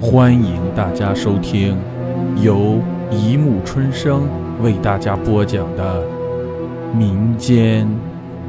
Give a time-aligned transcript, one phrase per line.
[0.00, 1.76] 欢迎大家收听
[2.40, 4.28] 由一木春生
[4.62, 6.06] 为大家播讲的
[6.94, 7.88] 民间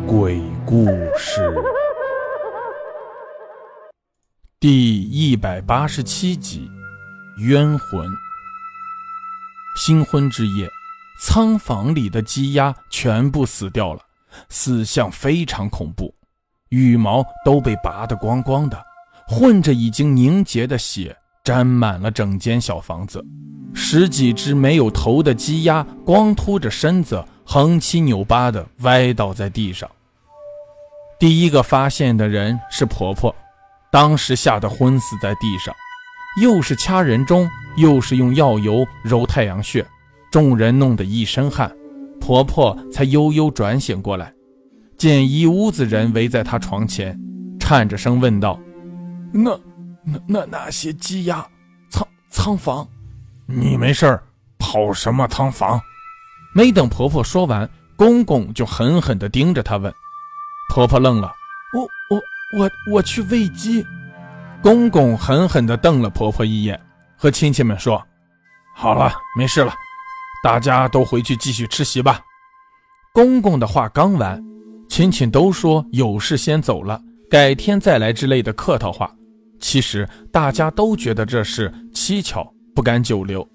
[0.06, 0.86] 鬼故
[1.18, 1.52] 事
[4.60, 6.70] 第一百八十七集
[7.42, 8.08] 《冤魂》。
[9.76, 10.70] 新婚之夜，
[11.20, 14.02] 仓房里的鸡鸭全部死掉了，
[14.50, 16.14] 死相非常恐怖，
[16.70, 18.80] 羽毛都被拔得光光的，
[19.28, 21.18] 混着已经凝结的血。
[21.44, 23.24] 沾满了整间小房子，
[23.74, 29.90] 十几只没有头的鸡鸭光秃着身子，横七扭八的歪倒在地上。
[31.20, 33.34] 第一个发现的人是婆婆，
[33.92, 35.74] 当时吓得昏死在地上，
[36.42, 39.86] 又是掐人中，又是用药油揉太阳穴，
[40.32, 41.76] 众人弄得一身汗，
[42.22, 44.32] 婆婆才悠悠转醒过来，
[44.98, 47.20] 见一屋子人围在她床前，
[47.60, 48.60] 颤着声问道
[49.34, 49.60] ：“那？”
[50.12, 51.46] 那那那些鸡鸭，
[51.90, 52.88] 仓仓房，
[53.46, 54.24] 你没事儿
[54.58, 55.80] 跑什么仓房？
[56.54, 59.94] 没等婆婆说完，公公就狠狠地盯着她问。
[60.74, 61.32] 婆婆愣了，
[61.74, 62.22] 我我
[62.60, 63.86] 我我去喂鸡。
[64.62, 66.80] 公公狠狠地瞪了婆婆一眼，
[67.16, 68.02] 和亲戚们说
[68.76, 69.74] ：“好了，没事了，
[70.44, 72.20] 大家都回去继续吃席吧。”
[73.14, 74.44] 公公的话刚完，
[74.90, 79.10] 亲戚都说有事先走了，改天再来之类的客套话。
[79.60, 83.48] 其实大家都觉得这事蹊跷，不敢久留。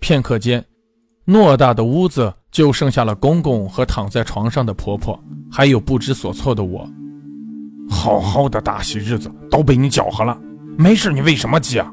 [0.00, 0.62] 片刻间，
[1.26, 5.18] 偌大的屋子就剩下了公公和躺在床上的婆婆，
[5.50, 6.88] 还有不知所措的我。
[7.88, 10.38] 好好的大喜日子都被你搅和了，
[10.76, 11.90] 没事你为什么急啊？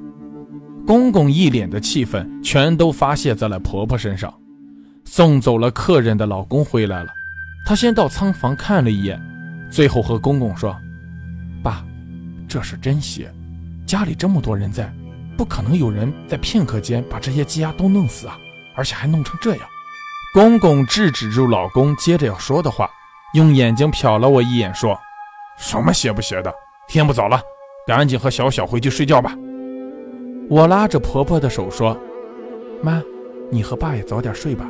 [0.87, 4.33] 公公一脸的气愤，全都发泄在了婆婆身上。
[5.05, 7.09] 送走了客人的老公回来了，
[7.65, 9.21] 他先到仓房看了一眼，
[9.69, 10.75] 最后和公公说
[11.61, 11.85] ：“爸。”
[12.51, 13.31] 这是真邪，
[13.87, 14.93] 家里这么多人在，
[15.37, 18.37] 不可能有人在片刻间把这些鸡鸭都弄死啊！
[18.75, 19.63] 而且还弄成这样。
[20.33, 22.89] 公公制止住老公接着要说的话，
[23.35, 24.99] 用眼睛瞟了我一眼，说
[25.57, 26.53] ：“什么邪不邪的？
[26.89, 27.41] 天不早了，
[27.87, 29.33] 赶紧和小小回去睡觉吧。”
[30.51, 31.97] 我拉着婆婆的手说
[32.83, 33.01] ：“妈，
[33.49, 34.67] 你和爸也早点睡吧。”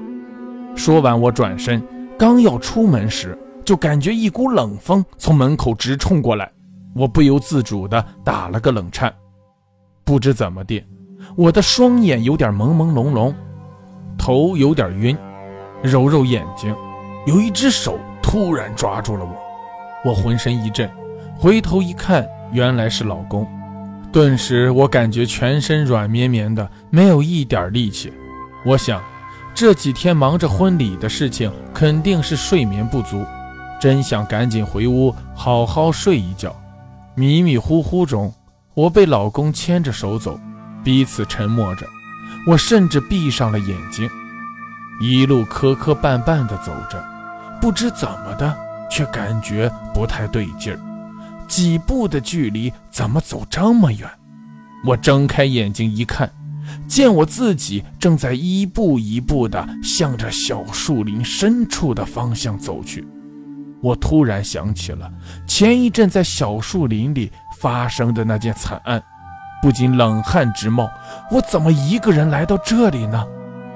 [0.78, 1.84] 说完，我转身
[2.16, 6.52] 刚要出门时，就感觉一股冷风从门口直冲过来。
[6.94, 9.14] 我不由自主地打了个冷颤，
[10.04, 10.84] 不知怎么的，
[11.36, 13.34] 我的双眼有点朦朦胧胧，
[14.18, 15.18] 头有点晕，
[15.82, 16.76] 揉揉眼睛，
[17.26, 20.90] 有一只手突然抓住了我，我浑身一震，
[21.38, 23.48] 回头一看，原来是老公，
[24.12, 28.12] 顿时我感觉全身软绵绵的，没有一点力气。
[28.66, 29.02] 我想，
[29.56, 33.24] 这几天忙着婚礼的事情，肯定是睡眠不足，
[33.80, 36.54] 真想赶紧回屋好好睡一觉。
[37.16, 38.34] 迷迷糊糊中，
[38.74, 40.40] 我被老公牵着手走，
[40.84, 41.86] 彼此沉默着。
[42.48, 44.10] 我甚至闭上了眼睛，
[45.02, 47.04] 一路磕磕绊绊地走着，
[47.60, 48.58] 不知怎么的，
[48.90, 50.80] 却感觉不太对劲儿。
[51.48, 54.10] 几步的距离，怎么走这么远？
[54.86, 56.32] 我睁开眼睛一看，
[56.88, 63.06] 见我自己正在一步一步地向着小树林深处的方向走去。
[63.82, 65.12] 我突然想起了
[65.48, 69.02] 前一阵在小树林里发生的那件惨案，
[69.62, 70.90] 不禁冷汗直冒。
[71.32, 73.26] 我怎么一个人来到这里呢？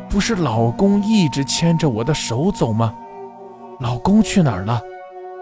[0.10, 2.94] 不是老公一直牵着我的手走吗？
[3.80, 4.82] 老公去哪儿了？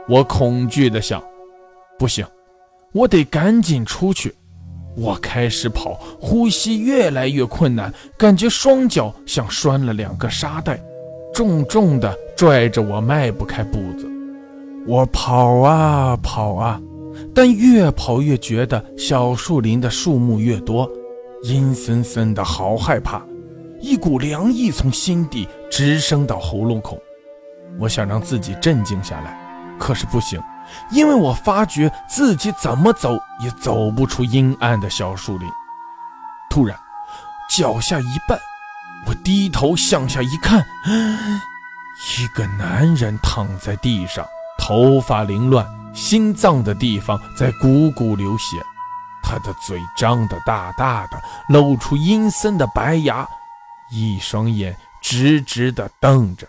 [0.07, 1.21] 我恐惧地想。
[1.99, 2.25] 不行，
[2.91, 4.33] 我得赶紧出去。
[4.95, 10.79] 我开始跑，呼吸越来越困难，感觉双脚像拴了两个沙袋，
[11.33, 14.09] 重重地拽着我，迈不开步子。
[14.85, 16.81] 我跑啊跑啊，
[17.33, 20.89] 但越跑越觉得小树林的树木越多，
[21.43, 23.21] 阴森森的，好害怕。
[23.79, 26.97] 一股凉意从心底直升到喉咙口。
[27.79, 29.37] 我想让自己镇静下来，
[29.79, 30.41] 可是不行，
[30.91, 35.49] 因为我发觉自己怎么走也走不出阴暗的小树林。
[36.49, 36.77] 突然，
[37.49, 38.37] 脚下一绊，
[39.07, 40.63] 我低头向下一看，
[42.19, 44.25] 一个男人躺在地上。
[44.65, 48.55] 头发凌乱，心脏的地方在汩汩流血，
[49.21, 53.27] 他的嘴张得大大的，露出阴森的白牙，
[53.91, 56.47] 一双眼直直地瞪着，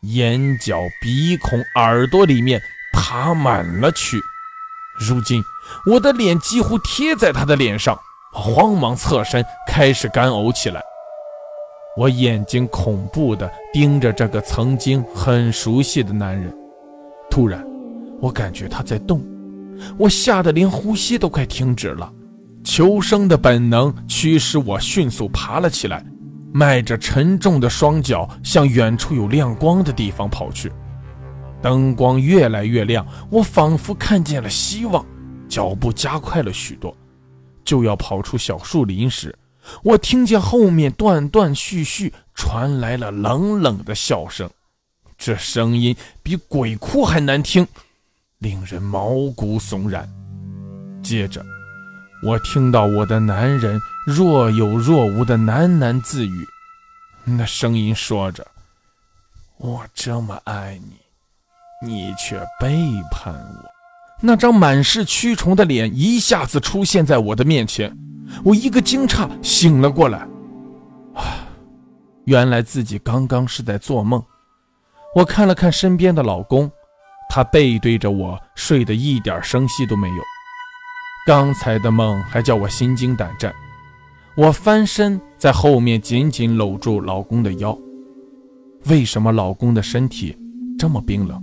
[0.00, 2.58] 眼角、鼻孔、耳朵里面
[2.94, 4.18] 爬满了蛆。
[4.98, 5.42] 如今
[5.84, 7.98] 我的脸几乎贴在他的脸上，
[8.32, 10.82] 慌忙侧身开始干呕起来。
[11.98, 16.61] 我眼睛恐怖地盯着这个曾经很熟悉的男人。
[17.32, 17.64] 突然，
[18.20, 19.24] 我感觉他在动，
[19.96, 22.12] 我吓得连呼吸都快停止了。
[22.62, 26.04] 求生的本能驱使我迅速爬了起来，
[26.52, 30.70] 迈着沉重的双脚向远处有亮光的地方跑去。
[31.62, 35.02] 灯光越来越亮，我仿佛看见了希望，
[35.48, 36.94] 脚步加快了许多。
[37.64, 39.34] 就要跑出小树林时，
[39.82, 44.50] 我听见后面断断续续传来了冷冷的笑声，
[45.24, 47.64] 这声音比鬼哭还难听，
[48.38, 50.12] 令人毛骨悚然。
[51.00, 51.46] 接着，
[52.24, 56.44] 我听到我的男人若有若无的喃喃自语，
[57.24, 58.44] 那声音说着
[59.58, 60.96] ：“我这么爱你。”
[61.86, 62.76] 你却背
[63.12, 63.70] 叛我，
[64.20, 67.96] 那张满是蛆虫的脸一下子出现在我的面前，
[68.42, 70.26] 我一个惊诧醒了过来。
[71.14, 71.46] 啊，
[72.24, 74.20] 原来自己刚刚是在做梦。
[75.14, 76.70] 我看了看身边的老公，
[77.28, 80.22] 他背对着我睡得一点声息都没有。
[81.26, 83.52] 刚才的梦还叫我心惊胆战。
[84.34, 87.78] 我翻身在后面紧紧搂住老公的腰。
[88.86, 90.34] 为什么老公的身体
[90.78, 91.40] 这么冰冷？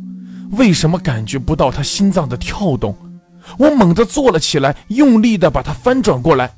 [0.54, 2.98] 为什么感觉不到他心脏的跳动？
[3.60, 6.51] 我猛地坐了起来，用力地把他翻转过来。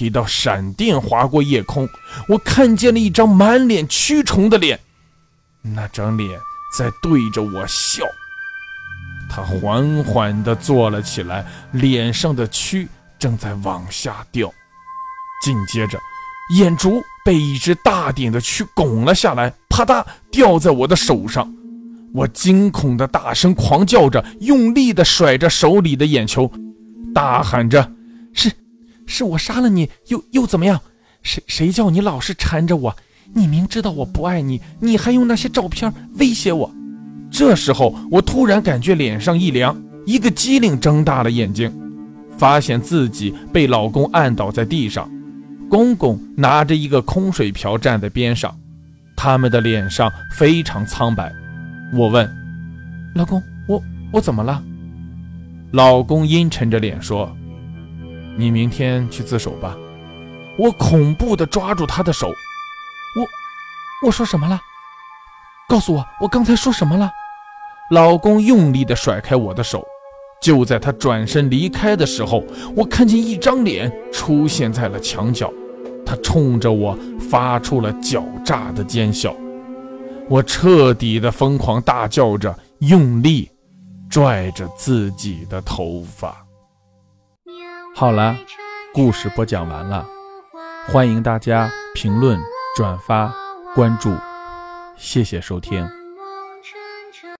[0.00, 1.88] 一道闪电划过夜空，
[2.28, 4.80] 我看见了一张满脸蛆虫的脸，
[5.62, 6.38] 那张脸
[6.76, 8.04] 在对着我笑。
[9.28, 14.52] 他缓缓地坐了起来，脸上的蛆正在往下掉。
[15.44, 15.98] 紧接着，
[16.56, 21.52] 眼珠被一只大点的蛆拱了下来，啪嗒掉在我的手上。
[22.12, 26.50] 我惊恐的大声狂叫着，用力的甩着手里的眼球，
[27.14, 27.92] 大喊着
[28.34, 28.50] ：“是，
[29.06, 30.80] 是我杀了你，又又怎么样？
[31.22, 32.96] 谁谁叫你老是缠着我？
[33.34, 36.70] 你明知道我不爱你，你还用那些照片威胁我。”
[37.30, 41.72] 这时候，我突然感觉脸上一凉，一个机灵睁大了眼睛，
[42.36, 45.08] 发现自己被老公按倒在地上，
[45.68, 48.52] 公公拿着一个空水瓢站在边上，
[49.16, 51.32] 他们的脸上非常苍白。
[51.94, 52.28] 我问
[53.14, 53.80] ：“老公，我
[54.12, 54.62] 我怎么了？”
[55.70, 57.30] 老公阴沉着脸说
[58.36, 59.76] ：“你明天去自首吧。”
[60.58, 62.32] 我恐怖地抓住他的手
[64.02, 64.60] ：“我说什么了？
[65.68, 67.10] 告诉我，我刚才说什么了？”
[67.90, 69.84] 老公用力地甩开我的手。
[70.40, 72.42] 就在他转身离开的时候，
[72.74, 75.52] 我看见一张脸出现在了墙角，
[76.06, 76.96] 他冲着我
[77.30, 79.36] 发出了狡诈的奸笑。
[80.30, 83.50] 我彻底的疯狂大叫着，用力
[84.08, 86.34] 拽着自己的头发。
[87.94, 88.34] 好了，
[88.94, 90.06] 故事播讲完了，
[90.86, 92.40] 欢迎大家评论、
[92.74, 93.30] 转发、
[93.74, 94.12] 关注，
[94.96, 95.99] 谢谢收听。